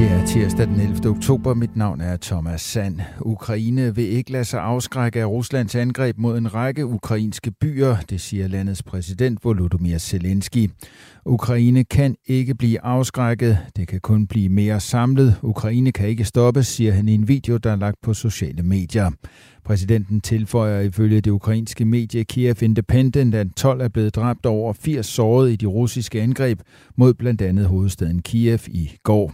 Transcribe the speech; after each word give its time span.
Det 0.00 0.10
er 0.10 0.26
tirsdag 0.26 0.66
den 0.66 0.80
11. 0.80 1.10
oktober. 1.10 1.54
Mit 1.54 1.76
navn 1.76 2.00
er 2.00 2.16
Thomas 2.16 2.60
Sand. 2.60 3.00
Ukraine 3.20 3.94
vil 3.94 4.04
ikke 4.04 4.32
lade 4.32 4.44
sig 4.44 4.60
afskrække 4.60 5.20
af 5.20 5.26
Ruslands 5.26 5.74
angreb 5.74 6.18
mod 6.18 6.38
en 6.38 6.54
række 6.54 6.86
ukrainske 6.86 7.50
byer, 7.60 7.96
det 8.10 8.20
siger 8.20 8.48
landets 8.48 8.82
præsident 8.82 9.44
Volodymyr 9.44 9.98
Zelensky. 9.98 10.70
Ukraine 11.24 11.84
kan 11.84 12.16
ikke 12.26 12.54
blive 12.54 12.84
afskrækket. 12.84 13.58
Det 13.76 13.88
kan 13.88 14.00
kun 14.00 14.26
blive 14.26 14.48
mere 14.48 14.80
samlet. 14.80 15.36
Ukraine 15.42 15.92
kan 15.92 16.08
ikke 16.08 16.24
stoppes, 16.24 16.66
siger 16.66 16.92
han 16.92 17.08
i 17.08 17.14
en 17.14 17.28
video, 17.28 17.56
der 17.56 17.72
er 17.72 17.76
lagt 17.76 17.96
på 18.02 18.14
sociale 18.14 18.62
medier. 18.62 19.10
Præsidenten 19.64 20.20
tilføjer 20.20 20.80
ifølge 20.80 21.20
det 21.20 21.30
ukrainske 21.30 21.84
medie 21.84 22.24
Kiev 22.24 22.54
Independent, 22.62 23.34
at 23.34 23.46
12 23.56 23.80
er 23.80 23.88
blevet 23.88 24.14
dræbt 24.14 24.46
over 24.46 24.72
80 24.72 25.06
såret 25.06 25.52
i 25.52 25.56
de 25.56 25.66
russiske 25.66 26.22
angreb 26.22 26.60
mod 26.96 27.14
blandt 27.14 27.42
andet 27.42 27.66
hovedstaden 27.66 28.22
Kiev 28.22 28.60
i 28.68 28.90
går. 29.02 29.32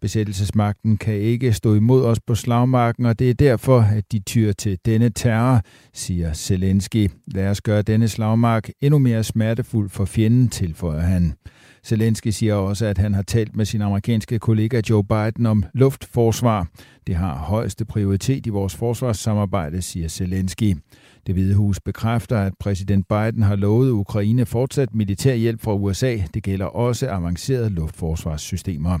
Besættelsesmagten 0.00 0.96
kan 0.96 1.14
ikke 1.14 1.52
stå 1.52 1.74
imod 1.74 2.04
os 2.04 2.20
på 2.20 2.34
slagmarken, 2.34 3.06
og 3.06 3.18
det 3.18 3.30
er 3.30 3.34
derfor, 3.34 3.80
at 3.80 4.12
de 4.12 4.18
tyr 4.18 4.52
til 4.52 4.78
denne 4.84 5.10
terror, 5.10 5.60
siger 5.94 6.32
Zelensky. 6.32 7.10
Lad 7.26 7.48
os 7.48 7.60
gøre 7.60 7.82
denne 7.82 8.08
slagmark 8.08 8.68
endnu 8.80 8.98
mere 8.98 9.24
smertefuld 9.24 9.90
for 9.90 10.04
fjenden, 10.04 10.48
tilføjer 10.48 11.00
han. 11.00 11.34
Zelensky 11.86 12.28
siger 12.28 12.54
også, 12.54 12.86
at 12.86 12.98
han 12.98 13.14
har 13.14 13.22
talt 13.22 13.56
med 13.56 13.64
sin 13.64 13.82
amerikanske 13.82 14.38
kollega 14.38 14.80
Joe 14.90 15.04
Biden 15.04 15.46
om 15.46 15.64
luftforsvar. 15.74 16.68
Det 17.06 17.14
har 17.14 17.36
højeste 17.36 17.84
prioritet 17.84 18.46
i 18.46 18.50
vores 18.50 18.74
forsvarssamarbejde, 18.74 19.82
siger 19.82 20.08
Zelensky. 20.08 20.76
Det 21.26 21.34
Hvide 21.34 21.54
Hus 21.54 21.80
bekræfter, 21.80 22.38
at 22.38 22.52
præsident 22.60 23.08
Biden 23.08 23.42
har 23.42 23.56
lovet 23.56 23.90
Ukraine 23.90 24.46
fortsat 24.46 24.94
militær 24.94 25.34
hjælp 25.34 25.62
fra 25.62 25.74
USA. 25.74 26.18
Det 26.34 26.42
gælder 26.42 26.66
også 26.66 27.08
avancerede 27.08 27.70
luftforsvarssystemer. 27.70 28.98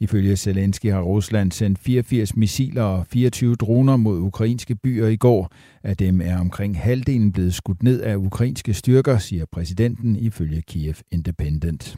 Ifølge 0.00 0.36
Zelensky 0.36 0.90
har 0.90 1.00
Rusland 1.00 1.52
sendt 1.52 1.78
84 1.78 2.36
missiler 2.36 2.82
og 2.82 3.06
24 3.06 3.54
droner 3.54 3.96
mod 3.96 4.18
ukrainske 4.18 4.74
byer 4.74 5.06
i 5.06 5.16
går. 5.16 5.52
Af 5.82 5.96
dem 5.96 6.20
er 6.20 6.38
omkring 6.38 6.80
halvdelen 6.80 7.32
blevet 7.32 7.54
skudt 7.54 7.82
ned 7.82 8.00
af 8.00 8.16
ukrainske 8.16 8.74
styrker, 8.74 9.18
siger 9.18 9.44
præsidenten 9.52 10.16
ifølge 10.16 10.62
Kiev 10.62 10.94
Independent. 11.10 11.96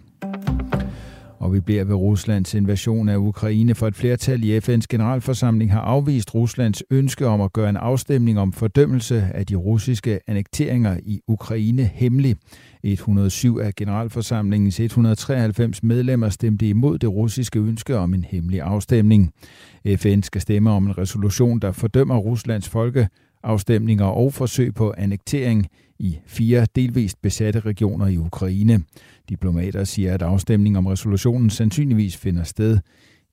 Og 1.38 1.52
vi 1.54 1.60
bliver 1.60 1.84
ved 1.84 1.94
Ruslands 1.94 2.54
invasion 2.54 3.08
af 3.08 3.16
Ukraine, 3.16 3.74
for 3.74 3.86
et 3.86 3.96
flertal 3.96 4.44
i 4.44 4.58
FN's 4.58 4.86
generalforsamling 4.88 5.72
har 5.72 5.80
afvist 5.80 6.34
Ruslands 6.34 6.82
ønske 6.90 7.26
om 7.26 7.40
at 7.40 7.52
gøre 7.52 7.70
en 7.70 7.76
afstemning 7.76 8.38
om 8.38 8.52
fordømmelse 8.52 9.30
af 9.34 9.46
de 9.46 9.54
russiske 9.54 10.20
annekteringer 10.26 10.96
i 11.02 11.20
Ukraine 11.28 11.84
hemmelig. 11.84 12.36
107 12.82 13.58
af 13.58 13.74
generalforsamlingens 13.74 14.80
193 14.80 15.82
medlemmer 15.82 16.28
stemte 16.28 16.68
imod 16.68 16.98
det 16.98 17.10
russiske 17.10 17.58
ønske 17.58 17.96
om 17.96 18.14
en 18.14 18.24
hemmelig 18.24 18.60
afstemning. 18.60 19.32
FN 19.96 20.22
skal 20.22 20.40
stemme 20.40 20.70
om 20.70 20.86
en 20.86 20.98
resolution, 20.98 21.58
der 21.58 21.72
fordømmer 21.72 22.16
Ruslands 22.16 22.68
folke 22.68 23.08
afstemninger 23.48 24.04
og 24.04 24.32
forsøg 24.32 24.74
på 24.74 24.94
annektering 24.98 25.66
i 25.98 26.18
fire 26.26 26.66
delvist 26.76 27.22
besatte 27.22 27.60
regioner 27.60 28.06
i 28.06 28.16
Ukraine. 28.16 28.82
Diplomater 29.28 29.84
siger, 29.84 30.14
at 30.14 30.22
afstemning 30.22 30.78
om 30.78 30.86
resolutionen 30.86 31.50
sandsynligvis 31.50 32.16
finder 32.16 32.44
sted 32.44 32.78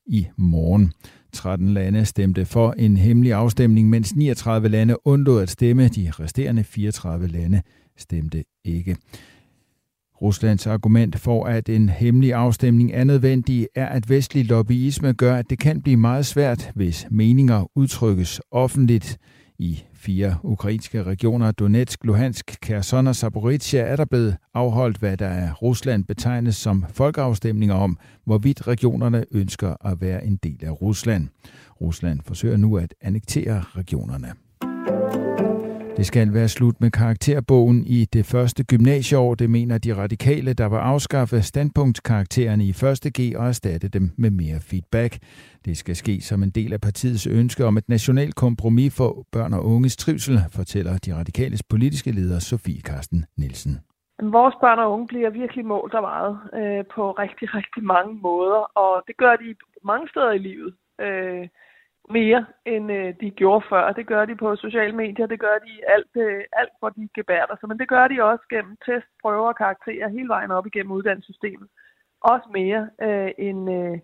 i 0.05 0.27
morgen. 0.37 0.91
13 1.33 1.73
lande 1.73 2.05
stemte 2.05 2.45
for 2.45 2.71
en 2.71 2.97
hemmelig 2.97 3.33
afstemning, 3.33 3.89
mens 3.89 4.15
39 4.15 4.69
lande 4.69 5.07
undlod 5.07 5.41
at 5.41 5.49
stemme. 5.49 5.87
De 5.87 6.11
resterende 6.19 6.63
34 6.63 7.27
lande 7.27 7.61
stemte 7.97 8.43
ikke. 8.63 8.97
Ruslands 10.21 10.67
argument 10.67 11.19
for, 11.19 11.45
at 11.45 11.69
en 11.69 11.89
hemmelig 11.89 12.33
afstemning 12.33 12.91
er 12.93 13.03
nødvendig, 13.03 13.67
er, 13.75 13.85
at 13.85 14.09
vestlig 14.09 14.45
lobbyisme 14.45 15.13
gør, 15.13 15.35
at 15.35 15.49
det 15.49 15.59
kan 15.59 15.81
blive 15.81 15.97
meget 15.97 16.25
svært, 16.25 16.71
hvis 16.75 17.07
meninger 17.11 17.71
udtrykkes 17.75 18.41
offentligt. 18.51 19.17
I 19.59 19.83
fire 19.93 20.35
ukrainske 20.43 21.03
regioner, 21.03 21.51
Donetsk, 21.51 22.03
Luhansk, 22.03 22.57
Kherson 22.61 23.07
og 23.07 23.15
Zaporizhia, 23.15 23.81
er 23.81 23.95
der 23.95 24.05
blevet 24.05 24.37
afholdt, 24.53 24.97
hvad 24.97 25.17
der 25.17 25.29
af 25.29 25.61
Rusland 25.61 26.03
betegnes 26.03 26.55
som 26.55 26.85
folkeafstemninger 26.89 27.75
om, 27.75 27.97
hvorvidt 28.25 28.67
regionerne 28.67 29.25
ønsker 29.31 29.85
at 29.85 30.01
være 30.01 30.25
en 30.25 30.35
del 30.35 30.65
af 30.65 30.81
Rusland. 30.81 31.27
Rusland 31.81 32.19
forsøger 32.25 32.57
nu 32.57 32.77
at 32.77 32.93
annektere 33.01 33.61
regionerne. 33.61 34.33
Det 35.97 36.05
skal 36.05 36.33
være 36.33 36.47
slut 36.47 36.81
med 36.81 36.91
karakterbogen 36.91 37.83
i 37.87 38.05
det 38.13 38.25
første 38.25 38.63
gymnasieår, 38.63 39.35
det 39.35 39.49
mener 39.49 39.77
de 39.77 39.95
radikale, 39.95 40.53
der 40.53 40.69
vil 40.69 40.77
afskaffe 40.77 41.41
standpunktkaraktererne 41.41 42.63
i 42.63 42.69
1. 42.69 43.13
G 43.17 43.19
og 43.39 43.47
erstatte 43.47 43.87
dem 43.87 44.11
med 44.17 44.31
mere 44.31 44.59
feedback. 44.69 45.17
Det 45.65 45.77
skal 45.77 45.95
ske 45.95 46.21
som 46.21 46.43
en 46.43 46.49
del 46.49 46.73
af 46.73 46.81
partiets 46.81 47.27
ønske 47.27 47.65
om 47.65 47.77
et 47.77 47.89
nationalt 47.89 48.35
kompromis 48.35 48.97
for 48.97 49.25
børn 49.31 49.53
og 49.53 49.65
unges 49.65 49.97
trivsel, 49.97 50.37
fortæller 50.55 50.97
de 51.05 51.15
radikales 51.15 51.63
politiske 51.63 52.11
leder 52.11 52.39
Sofie 52.39 52.81
Karsten 52.81 53.25
Nielsen. 53.37 53.79
Vores 54.21 54.55
børn 54.61 54.79
og 54.79 54.91
unge 54.93 55.07
bliver 55.07 55.29
virkelig 55.29 55.65
målt 55.65 55.93
og 55.93 56.01
meget 56.01 56.33
øh, 56.59 56.83
på 56.95 57.11
rigtig, 57.11 57.55
rigtig 57.55 57.83
mange 57.83 58.13
måder, 58.13 58.61
og 58.83 59.03
det 59.07 59.17
gør 59.17 59.35
de 59.35 59.55
mange 59.83 60.07
steder 60.09 60.31
i 60.31 60.37
livet. 60.37 60.73
Øh, 61.01 61.47
mere, 62.09 62.45
end 62.65 62.91
øh, 62.91 63.13
de 63.21 63.31
gjorde 63.31 63.65
før. 63.69 63.91
Det 63.91 64.07
gør 64.07 64.25
de 64.25 64.35
på 64.35 64.55
sociale 64.55 64.95
medier, 64.95 65.25
det 65.25 65.39
gør 65.39 65.57
de 65.67 65.73
alt, 65.87 66.15
øh, 66.15 66.43
alt 66.53 66.73
hvor 66.79 66.89
de 66.89 67.09
gebærder 67.15 67.55
sig. 67.59 67.69
Men 67.69 67.79
det 67.79 67.87
gør 67.87 68.07
de 68.07 68.23
også 68.23 68.45
gennem 68.49 68.77
test, 68.85 69.07
prøver 69.21 69.47
og 69.47 69.55
karakterer 69.55 70.07
hele 70.07 70.27
vejen 70.27 70.51
op 70.51 70.67
igennem 70.67 70.91
uddannelsessystemet. 70.91 71.67
Også 72.21 72.47
mere 72.53 72.89
øh, 73.01 73.31
end, 73.37 73.73
øh, 73.73 73.99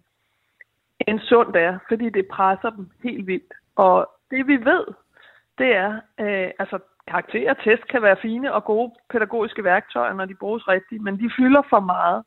end 1.07 1.19
sundt 1.19 1.55
er, 1.55 1.79
fordi 1.89 2.09
det 2.09 2.27
presser 2.27 2.69
dem 2.69 2.89
helt 3.03 3.27
vildt. 3.27 3.53
Og 3.75 4.09
det 4.31 4.47
vi 4.47 4.57
ved, 4.65 4.85
det 5.57 5.75
er, 5.75 5.99
øh, 6.19 6.51
altså 6.59 6.79
karakterer 7.07 7.53
og 7.53 7.63
test 7.63 7.87
kan 7.87 8.01
være 8.01 8.21
fine 8.21 8.53
og 8.53 8.65
gode 8.65 8.91
pædagogiske 9.09 9.63
værktøjer, 9.63 10.13
når 10.13 10.25
de 10.25 10.35
bruges 10.35 10.67
rigtigt, 10.67 11.03
men 11.03 11.19
de 11.19 11.31
fylder 11.37 11.61
for 11.69 11.79
meget. 11.79 12.23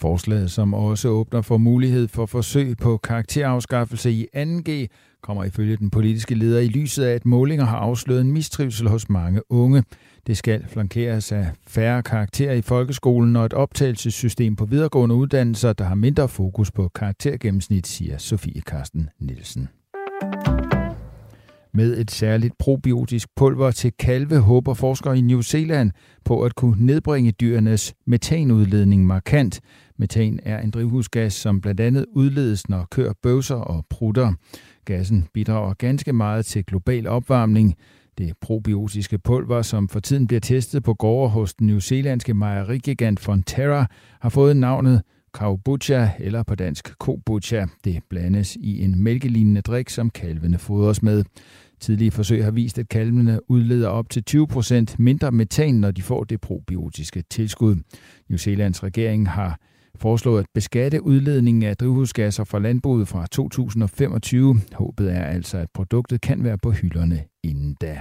Forslaget, 0.00 0.50
som 0.50 0.74
også 0.74 1.08
åbner 1.08 1.42
for 1.42 1.56
mulighed 1.56 2.08
for 2.08 2.26
forsøg 2.26 2.76
på 2.76 2.96
karakterafskaffelse 2.96 4.12
i 4.12 4.26
2G, 4.36 4.86
kommer 5.22 5.44
ifølge 5.44 5.76
den 5.76 5.90
politiske 5.90 6.34
leder 6.34 6.60
i 6.60 6.68
lyset 6.68 7.04
af, 7.04 7.14
at 7.14 7.26
målinger 7.26 7.64
har 7.64 7.78
afsløret 7.78 8.20
en 8.20 8.32
mistrivsel 8.32 8.88
hos 8.88 9.08
mange 9.08 9.52
unge. 9.52 9.84
Det 10.26 10.36
skal 10.36 10.64
flankeres 10.68 11.32
af 11.32 11.46
færre 11.66 12.02
karakterer 12.02 12.52
i 12.52 12.62
folkeskolen 12.62 13.36
og 13.36 13.46
et 13.46 13.54
optagelsessystem 13.54 14.56
på 14.56 14.64
videregående 14.64 15.14
uddannelser, 15.14 15.72
der 15.72 15.84
har 15.84 15.94
mindre 15.94 16.28
fokus 16.28 16.70
på 16.70 16.88
karaktergennemsnit, 16.94 17.86
siger 17.86 18.18
Sofie 18.18 18.60
Karsten 18.60 19.08
Nielsen. 19.20 19.68
Med 21.74 21.98
et 21.98 22.10
særligt 22.10 22.58
probiotisk 22.58 23.28
pulver 23.36 23.70
til 23.70 23.92
kalve 23.98 24.38
håber 24.38 24.74
forskere 24.74 25.18
i 25.18 25.20
New 25.20 25.40
Zealand 25.40 25.90
på 26.24 26.42
at 26.42 26.54
kunne 26.54 26.86
nedbringe 26.86 27.32
dyrenes 27.32 27.94
metanudledning 28.06 29.06
markant. 29.06 29.60
Metan 29.98 30.40
er 30.42 30.60
en 30.60 30.70
drivhusgas, 30.70 31.32
som 31.32 31.60
blandt 31.60 31.80
andet 31.80 32.06
udledes, 32.12 32.68
når 32.68 32.86
køer 32.90 33.12
bøvser 33.22 33.54
og 33.54 33.86
prutter. 33.90 34.32
Gassen 34.84 35.28
bidrager 35.34 35.74
ganske 35.74 36.12
meget 36.12 36.46
til 36.46 36.64
global 36.64 37.06
opvarmning. 37.06 37.74
Det 38.18 38.32
probiotiske 38.40 39.18
pulver, 39.18 39.62
som 39.62 39.88
for 39.88 40.00
tiden 40.00 40.26
bliver 40.26 40.40
testet 40.40 40.82
på 40.82 40.94
gårde 40.94 41.30
hos 41.30 41.54
den 41.54 41.66
New 41.66 41.78
Zealandske 41.78 42.34
mejerigigant 42.34 43.20
Fonterra, 43.20 43.86
har 44.20 44.28
fået 44.28 44.56
navnet 44.56 45.02
Kaubucha 45.34 46.08
eller 46.18 46.42
på 46.42 46.54
dansk 46.54 46.98
Kobucha. 46.98 47.66
Det 47.84 48.02
blandes 48.10 48.56
i 48.56 48.84
en 48.84 49.02
mælkelignende 49.02 49.60
drik, 49.60 49.88
som 49.88 50.10
kalvene 50.10 50.58
fodres 50.58 51.02
med. 51.02 51.24
Tidlige 51.80 52.10
forsøg 52.10 52.44
har 52.44 52.50
vist, 52.50 52.78
at 52.78 52.88
kalvene 52.88 53.50
udleder 53.50 53.88
op 53.88 54.10
til 54.10 54.24
20% 54.30 54.94
mindre 54.98 55.32
metan, 55.32 55.74
når 55.74 55.90
de 55.90 56.02
får 56.02 56.24
det 56.24 56.40
probiotiske 56.40 57.22
tilskud. 57.30 57.76
New 58.28 58.36
Zealands 58.36 58.82
regering 58.82 59.28
har 59.28 59.58
foreslået 59.96 60.40
at 60.40 60.46
beskatte 60.54 61.02
udledningen 61.02 61.62
af 61.62 61.76
drivhusgasser 61.76 62.44
fra 62.44 62.58
landbruget 62.58 63.08
fra 63.08 63.26
2025. 63.26 64.60
Håbet 64.72 65.12
er 65.12 65.24
altså, 65.24 65.58
at 65.58 65.68
produktet 65.74 66.20
kan 66.20 66.44
være 66.44 66.58
på 66.58 66.70
hylderne 66.70 67.24
inden 67.44 67.76
da. 67.80 68.00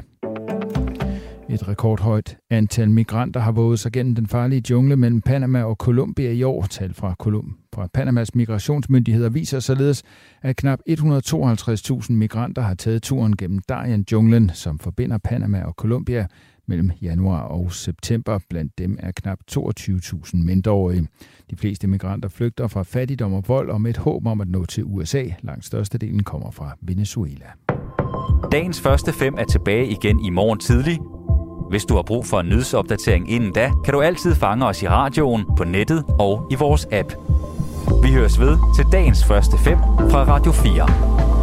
Et 1.49 1.67
rekordhøjt 1.67 2.37
antal 2.49 2.89
migranter 2.89 3.39
har 3.39 3.51
våget 3.51 3.79
sig 3.79 3.91
gennem 3.91 4.15
den 4.15 4.27
farlige 4.27 4.63
jungle 4.69 4.95
mellem 4.95 5.21
Panama 5.21 5.63
og 5.63 5.75
Colombia 5.75 6.31
i 6.31 6.43
år. 6.43 6.65
Tal 6.69 6.93
fra, 6.93 7.15
Colum 7.19 7.57
fra 7.75 7.87
Panamas 7.93 8.35
migrationsmyndigheder 8.35 9.29
viser 9.29 9.59
således, 9.59 10.03
at 10.41 10.55
knap 10.55 10.79
152.000 10.89 12.13
migranter 12.13 12.61
har 12.61 12.73
taget 12.73 13.03
turen 13.03 13.37
gennem 13.37 13.59
Darien-junglen, 13.69 14.51
som 14.53 14.79
forbinder 14.79 15.17
Panama 15.17 15.63
og 15.63 15.73
Colombia 15.73 16.27
mellem 16.67 16.91
januar 17.01 17.41
og 17.41 17.73
september. 17.73 18.39
Blandt 18.49 18.77
dem 18.77 18.97
er 18.99 19.11
knap 19.11 19.39
22.000 19.51 20.37
mindreårige. 20.37 21.07
De 21.49 21.55
fleste 21.55 21.87
migranter 21.87 22.29
flygter 22.29 22.67
fra 22.67 22.83
fattigdom 22.83 23.33
og 23.33 23.43
vold 23.47 23.69
og 23.69 23.81
med 23.81 23.89
et 23.89 23.97
håb 23.97 24.27
om 24.27 24.41
at 24.41 24.47
nå 24.47 24.65
til 24.65 24.83
USA. 24.83 25.23
Langt 25.41 25.65
størstedelen 25.65 26.23
kommer 26.23 26.51
fra 26.51 26.77
Venezuela. 26.81 27.45
Dagens 28.51 28.81
første 28.81 29.13
fem 29.13 29.35
er 29.37 29.45
tilbage 29.45 29.87
igen 29.91 30.25
i 30.25 30.29
morgen 30.29 30.59
tidlig. 30.59 30.99
Hvis 31.69 31.85
du 31.85 31.95
har 31.95 32.03
brug 32.03 32.25
for 32.25 32.39
en 32.39 32.49
nyhedsopdatering 32.49 33.31
inden 33.31 33.53
da, 33.53 33.71
kan 33.85 33.93
du 33.93 34.01
altid 34.01 34.35
fange 34.35 34.65
os 34.65 34.83
i 34.83 34.87
radioen, 34.87 35.45
på 35.57 35.63
nettet 35.63 36.03
og 36.19 36.47
i 36.51 36.55
vores 36.55 36.87
app. 36.91 37.13
Vi 38.03 38.11
høres 38.11 38.39
ved 38.39 38.57
til 38.75 38.85
dagens 38.91 39.25
første 39.25 39.57
fem 39.57 39.77
fra 40.11 40.23
Radio 40.23 40.51
4. 40.51 41.36